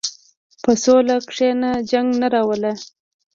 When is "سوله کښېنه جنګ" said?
0.83-2.09